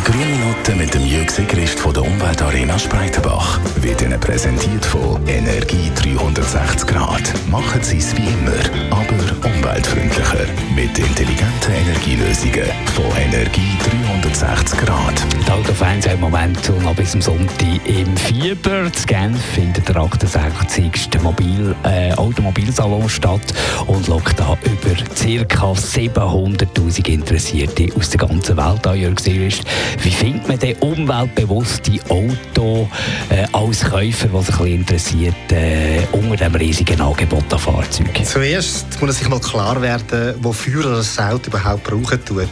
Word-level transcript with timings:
Die 0.00 0.12
grüne 0.12 0.24
Minute 0.24 0.74
mit 0.76 0.94
dem 0.94 1.04
Jürg 1.04 1.30
Sigrist 1.30 1.78
von 1.78 1.92
der 1.92 2.02
Umweltarena 2.02 2.78
Spreitenbach 2.78 3.60
wird 3.82 4.00
Ihnen 4.00 4.18
präsentiert 4.18 4.82
von 4.86 5.20
Energie 5.28 5.90
360 5.94 6.86
Grad. 6.86 7.22
Machen 7.50 7.82
Sie 7.82 7.98
es 7.98 8.16
wie 8.16 8.26
immer, 8.26 8.96
aber 8.96 9.46
umweltfreundlicher. 9.46 10.46
Mit 10.74 10.98
intelligenten 10.98 11.72
Energielösungen 11.72 12.70
von 12.94 13.04
Energie 13.18 13.76
360 14.22 14.78
Grad. 14.78 15.22
Die 15.46 15.50
Autofans 15.50 16.06
haben 16.06 16.14
im 16.14 16.20
Moment 16.20 16.82
noch 16.82 16.94
bis 16.94 17.10
zum 17.10 17.20
Sonntag 17.20 17.80
im 17.84 18.16
Fieber. 18.16 18.84
In 18.84 18.92
Genf 19.06 19.42
findet 19.54 19.86
der 19.86 19.96
68. 19.96 21.20
Mobil, 21.20 21.74
äh, 21.82 22.14
Automobilsalon 22.14 23.08
statt 23.08 23.52
und 23.86 24.08
lockt 24.08 24.40
da 24.40 24.56
über 24.62 25.44
ca. 25.44 25.72
700'000 25.72 27.08
Interessierte 27.08 27.88
aus 27.96 28.08
der 28.08 28.20
ganzen 28.20 28.56
Welt 28.56 28.86
an. 28.86 28.98
Jörg 28.98 29.18
Sigrist, 29.20 29.64
wie 30.02 30.10
findet 30.10 30.48
man 30.48 30.58
denn 30.58 30.76
umweltbewusste 30.80 31.92
Auto 32.08 32.88
äh, 33.28 33.46
als 33.52 33.84
Käufer, 33.84 34.28
der 34.28 34.42
sich 34.42 34.54
ein 34.54 34.58
bisschen 34.58 34.80
interessiert, 34.80 35.52
äh, 35.52 36.02
unter 36.12 36.36
dem 36.36 36.54
riesigen 36.54 37.00
Angebot 37.00 37.52
an 37.52 37.58
Fahrzeugen? 37.58 38.24
Zuerst 38.24 39.00
muss 39.00 39.18
sich 39.18 39.28
mal 39.28 39.40
klar 39.40 39.80
werden, 39.82 40.34
wofür 40.40 40.84
er 40.84 40.96
das 40.96 41.18
Auto 41.18 41.48
überhaupt 41.48 41.84
brauchen 41.84 42.24
tut. 42.24 42.48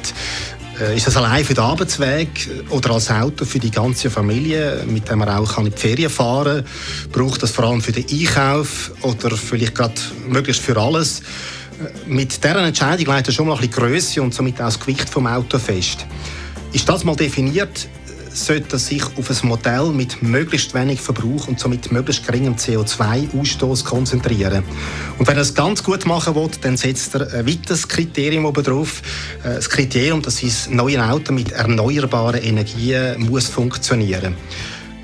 Äh, 0.80 0.96
ist 0.96 1.06
das 1.06 1.16
allein 1.16 1.44
für 1.44 1.54
den 1.54 1.64
Arbeitsweg 1.64 2.48
oder 2.70 2.92
als 2.92 3.10
Auto 3.10 3.44
für 3.44 3.58
die 3.58 3.70
ganze 3.70 4.10
Familie, 4.10 4.84
mit 4.86 5.08
dem 5.10 5.18
man 5.18 5.28
auch 5.28 5.58
in 5.58 5.64
die 5.64 5.70
Ferien 5.70 6.10
fahren 6.10 6.64
kann? 6.64 7.10
Braucht 7.10 7.42
das 7.42 7.50
vor 7.50 7.64
allem 7.64 7.80
für 7.80 7.92
den 7.92 8.04
Einkauf 8.08 8.92
oder 9.02 9.36
vielleicht 9.36 9.74
gerade 9.74 10.00
möglichst 10.28 10.62
für 10.62 10.76
alles? 10.76 11.20
Äh, 11.20 12.08
mit 12.08 12.42
dieser 12.44 12.64
Entscheidung 12.64 13.06
leitet 13.06 13.34
schon 13.34 13.48
mal 13.48 13.54
ein 13.54 13.60
bisschen 13.60 13.74
Größe 13.74 14.22
und 14.22 14.34
somit 14.34 14.60
auch 14.60 14.66
das 14.66 14.78
Gewicht 14.78 15.08
vom 15.08 15.26
Auto 15.26 15.58
fest. 15.58 16.06
Ist 16.72 16.88
das 16.88 17.04
mal 17.04 17.16
definiert, 17.16 17.88
sollte 18.32 18.76
er 18.76 18.78
sich 18.78 19.02
auf 19.16 19.30
ein 19.30 19.48
Modell 19.48 19.86
mit 19.86 20.22
möglichst 20.22 20.74
wenig 20.74 21.00
Verbrauch 21.00 21.48
und 21.48 21.58
somit 21.58 21.90
möglichst 21.90 22.26
geringem 22.26 22.56
CO2-Ausstoß 22.56 23.84
konzentrieren. 23.84 24.62
Und 25.18 25.26
wenn 25.26 25.36
er 25.36 25.42
es 25.42 25.54
ganz 25.54 25.82
gut 25.82 26.06
machen 26.06 26.34
will, 26.34 26.50
dann 26.60 26.76
setzt 26.76 27.14
er 27.14 27.32
ein 27.32 27.46
weiteres 27.46 27.88
Kriterium 27.88 28.44
oben 28.44 28.62
drauf. 28.62 29.02
Äh, 29.42 29.54
das 29.54 29.68
Kriterium, 29.68 30.22
dass 30.22 30.38
sein 30.38 30.76
neues 30.76 30.98
Auto 30.98 31.32
mit 31.32 31.52
erneuerbaren 31.52 32.42
Energien 32.42 33.28
muss 33.28 33.46
funktionieren 33.46 34.36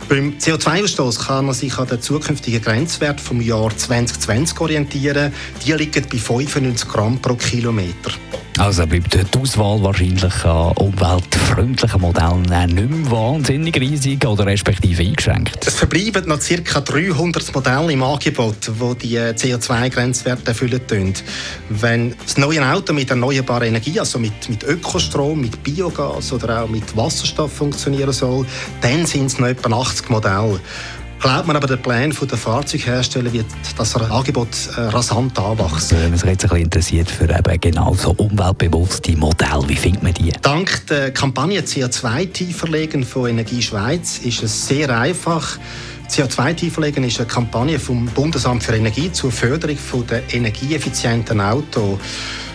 beim 0.08 0.34
CO2-Ausstoß 0.38 1.26
kann 1.26 1.46
man 1.46 1.54
sich 1.54 1.78
an 1.78 1.88
den 1.88 2.00
zukünftigen 2.00 2.60
Grenzwert 2.60 3.20
vom 3.20 3.40
Jahr 3.40 3.74
2020 3.74 4.60
orientieren. 4.60 5.32
Die 5.64 5.72
liegen 5.72 6.04
bei 6.10 6.18
95 6.18 6.88
Gramm 6.88 7.18
pro 7.20 7.34
Kilometer. 7.34 8.12
Also 8.64 8.86
bleibt 8.86 9.12
die 9.12 9.38
Auswahl 9.38 9.82
wahrscheinlich 9.82 10.42
an 10.46 10.72
umweltfreundlichen 10.78 12.00
Modellen 12.00 12.40
nicht 12.40 12.90
mehr 12.90 13.10
wahnsinnig 13.10 13.78
riesig 13.78 14.24
oder 14.26 14.46
respektive 14.46 15.02
eingeschränkt. 15.02 15.66
Es 15.66 15.74
verbleiben 15.74 16.26
noch 16.26 16.38
ca. 16.38 16.80
300 16.80 17.54
Modelle 17.54 17.92
im 17.92 18.02
Angebot, 18.02 18.56
die 18.66 19.08
die 19.08 19.18
CO2-Grenzwerte 19.18 20.46
erfüllen. 20.46 21.12
Wenn 21.68 22.14
das 22.24 22.38
neue 22.38 22.66
Auto 22.66 22.94
mit 22.94 23.10
erneuerbarer 23.10 23.66
Energie, 23.66 24.00
also 24.00 24.18
mit, 24.18 24.48
mit 24.48 24.62
Ökostrom, 24.62 25.42
mit 25.42 25.62
Biogas 25.62 26.32
oder 26.32 26.62
auch 26.62 26.68
mit 26.68 26.96
Wasserstoff 26.96 27.52
funktionieren 27.52 28.12
soll, 28.12 28.46
dann 28.80 29.04
sind 29.04 29.26
es 29.26 29.38
noch 29.38 29.48
etwa 29.48 29.76
80 29.78 30.08
Modelle. 30.08 30.58
Glaubt 31.24 31.46
man 31.46 31.56
aber, 31.56 31.66
der 31.66 31.76
Plan 31.76 32.10
der 32.10 32.36
Fahrzeughersteller 32.36 33.32
wird 33.32 33.46
das 33.78 33.96
Angebot 33.96 34.48
äh, 34.76 34.80
rasant 34.82 35.38
anwachsen. 35.38 35.96
Wenn 35.98 36.10
man 36.10 36.18
sich 36.18 36.28
jetzt 36.28 36.44
ein 36.44 36.50
bisschen 36.50 36.64
interessiert 36.64 37.10
für 37.10 37.24
eben 37.24 37.60
genau 37.62 37.94
so 37.94 38.10
umweltbewusste 38.10 39.16
Modelle, 39.16 39.66
wie 39.66 39.74
findet 39.74 40.02
man 40.02 40.12
die? 40.12 40.34
Dank 40.42 40.86
der 40.88 41.12
Kampagne 41.12 41.62
CO2-Tieferlegen 41.62 43.04
von 43.04 43.30
Energie 43.30 43.62
Schweiz 43.62 44.18
ist 44.18 44.42
es 44.42 44.66
sehr 44.66 44.90
einfach, 44.90 45.56
CO2-Tieferlegen 46.10 47.02
ist 47.04 47.18
eine 47.18 47.26
Kampagne 47.26 47.78
vom 47.78 48.04
Bundesamt 48.04 48.62
für 48.62 48.76
Energie 48.76 49.10
zur 49.10 49.32
Förderung 49.32 49.78
der 50.10 50.22
energieeffizienten 50.30 51.40
Autos. 51.40 52.00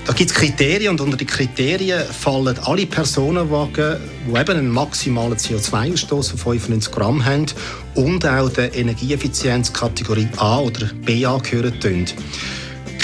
Da 0.09 0.15
gibt 0.15 0.31
es 0.31 0.35
Kriterien 0.35 0.93
und 0.93 1.01
unter 1.01 1.17
die 1.17 1.25
Kriterien 1.25 2.03
fallen 2.03 2.57
alle 2.63 2.87
Personenwagen, 2.87 3.97
die 4.25 4.39
eben 4.39 4.57
einen 4.57 4.69
maximalen 4.69 5.37
CO2-Ausstoß 5.37 6.31
von 6.31 6.59
95 6.59 6.91
Gramm 6.91 7.23
haben 7.23 7.45
und 7.93 8.25
auch 8.25 8.49
der 8.49 8.73
Energieeffizienzkategorie 8.73 10.27
A 10.37 10.61
oder 10.61 10.87
B 11.05 11.23
angehören. 11.27 12.07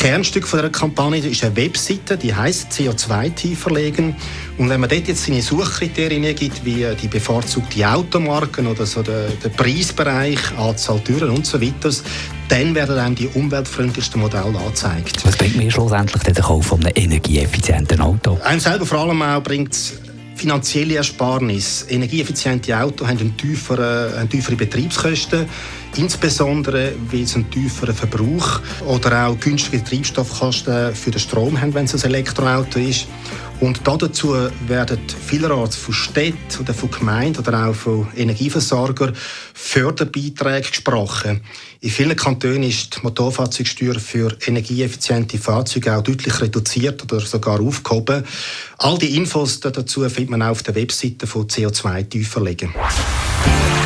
Kernstück 0.06 0.46
von 0.46 0.62
der 0.62 0.70
Kampagne 0.70 1.18
ist 1.18 1.44
eine 1.44 1.56
Webseite, 1.56 2.16
die 2.16 2.32
heißt 2.32 2.72
CO2 2.72 3.56
verlegen. 3.56 4.16
Und 4.60 4.70
wenn 4.70 4.80
man 4.80 4.88
dort 4.88 5.08
jetzt 5.08 5.26
seine 5.26 5.42
Suchkriterien 5.42 6.36
gibt, 6.36 6.64
wie 6.64 6.86
die 7.02 7.08
bevorzugte 7.08 7.90
Automarken 7.92 8.68
oder 8.68 8.86
so 8.86 9.02
der, 9.02 9.30
der 9.44 9.50
Preisbereich, 9.50 10.38
Anzahl 10.60 11.00
Türen 11.00 11.32
und 11.32 11.48
so 11.48 11.60
weiter, 11.60 11.90
dann 12.50 12.76
werden 12.76 13.00
einem 13.00 13.16
die 13.16 13.26
umweltfreundlichsten 13.30 14.22
Modelle 14.22 14.44
angezeigt. 14.44 15.26
Was 15.26 15.38
bringt 15.38 15.56
mir 15.56 15.72
schlussendlich 15.72 16.22
den 16.22 16.36
Kauf 16.36 16.68
von 16.68 16.86
einem 16.86 16.94
energieeffizienten 16.94 18.00
Auto? 18.00 18.38
Einem 18.44 18.60
selber 18.60 18.86
vor 18.86 19.00
allem 19.00 19.24
auch 19.24 19.42
bringt 19.42 19.76
finanzielle 20.36 20.96
Ersparnis. 20.96 21.86
Energieeffiziente 21.90 22.78
Autos 22.78 23.08
haben, 23.08 23.36
tieferen, 23.38 24.20
haben 24.20 24.30
tiefere 24.30 24.56
Betriebskosten, 24.56 25.46
insbesondere 25.96 26.94
weil 27.12 27.26
sie 27.26 27.36
einen 27.36 27.50
tieferen 27.50 27.96
Verbrauch 27.96 28.62
oder 28.86 29.28
auch 29.28 29.40
günstige 29.40 29.84
Treibstoffkosten 29.84 30.94
für 30.94 31.12
den 31.12 31.20
Strom 31.20 31.60
haben, 31.60 31.74
wenn 31.74 31.86
es 31.86 31.96
ein 31.96 32.12
Elektroauto 32.12 32.80
ist. 32.80 33.08
Und 33.62 33.82
dazu 33.86 34.36
werden 34.68 35.00
vielerorts 35.26 35.76
von 35.78 35.94
Städten 35.94 36.60
oder 36.60 36.74
von 36.74 36.92
Gemeinden 36.92 37.40
oder 37.40 37.68
auch 37.68 37.74
von 37.74 38.08
Energieversorgern 38.16 39.16
Förderbeiträge 39.54 40.70
gesprochen. 40.70 41.42
In 41.82 41.90
vielen 41.90 42.16
Kantonen 42.16 42.64
ist 42.64 42.98
die 42.98 43.02
Motorfahrzeugsteuer 43.04 43.96
für 43.96 44.36
energieeffiziente 44.46 45.38
Fahrzeuge 45.38 45.96
auch 45.96 46.04
deutlich 46.04 46.42
reduziert 46.42 47.04
oder 47.04 47.22
sogar 47.22 47.60
aufgehoben. 47.62 48.26
All 48.78 48.98
die 48.98 49.16
Infos 49.16 49.60
dazu 49.60 50.02
findet 50.10 50.30
man 50.30 50.42
auch 50.42 50.50
auf 50.50 50.64
der 50.64 50.76
Webseite 50.76 51.26
von 51.26 51.48
CO2 51.48 52.10
Tieferlegen. 52.10 52.74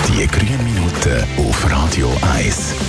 Die 0.07 0.27
grünen 0.27 0.63
Minuten 0.63 1.23
auf 1.37 1.71
Radio 1.71 2.11
1. 2.35 2.88